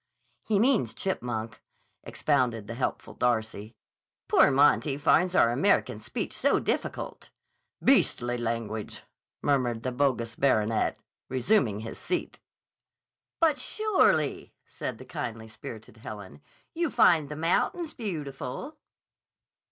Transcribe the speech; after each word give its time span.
"He 0.41 0.57
means 0.57 0.95
chipmunk," 0.95 1.61
expounded 2.03 2.65
the 2.65 2.73
helpful 2.73 3.13
Darcy. 3.13 3.75
"Poor 4.27 4.49
Monty 4.49 4.97
finds 4.97 5.35
our 5.35 5.51
American 5.51 5.99
speech 5.99 6.35
so 6.35 6.57
difficult." 6.59 7.29
"Beastly 7.83 8.35
language," 8.39 9.03
murmured 9.43 9.83
the 9.83 9.91
bogus 9.91 10.35
baronet, 10.35 10.97
resuming 11.29 11.81
his 11.81 11.99
seat. 11.99 12.39
"But 13.39 13.59
surely," 13.59 14.55
said 14.65 14.97
the 14.97 15.05
kindly 15.05 15.47
spirited 15.47 15.97
Helen, 15.97 16.41
"you 16.73 16.89
find 16.89 17.29
the 17.29 17.35
mountains 17.35 17.93
beautiful." 17.93 18.79